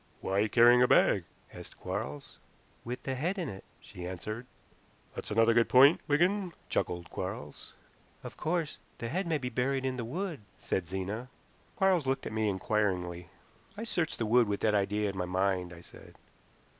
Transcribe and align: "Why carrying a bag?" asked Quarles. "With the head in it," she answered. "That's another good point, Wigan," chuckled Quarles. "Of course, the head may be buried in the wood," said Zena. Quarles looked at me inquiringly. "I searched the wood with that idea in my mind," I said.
"Why 0.21 0.47
carrying 0.47 0.81
a 0.81 0.87
bag?" 0.87 1.25
asked 1.53 1.77
Quarles. 1.79 2.39
"With 2.83 3.03
the 3.03 3.13
head 3.13 3.37
in 3.37 3.47
it," 3.49 3.63
she 3.79 4.07
answered. 4.07 4.47
"That's 5.13 5.29
another 5.29 5.53
good 5.53 5.69
point, 5.69 6.01
Wigan," 6.07 6.53
chuckled 6.69 7.11
Quarles. 7.11 7.75
"Of 8.23 8.35
course, 8.35 8.79
the 8.97 9.09
head 9.09 9.27
may 9.27 9.37
be 9.37 9.49
buried 9.49 9.85
in 9.85 9.97
the 9.97 10.03
wood," 10.03 10.39
said 10.57 10.87
Zena. 10.87 11.29
Quarles 11.75 12.07
looked 12.07 12.25
at 12.25 12.33
me 12.33 12.49
inquiringly. 12.49 13.29
"I 13.77 13.83
searched 13.83 14.17
the 14.17 14.25
wood 14.25 14.47
with 14.47 14.61
that 14.61 14.73
idea 14.73 15.07
in 15.07 15.15
my 15.19 15.25
mind," 15.25 15.71
I 15.71 15.81
said. 15.81 16.17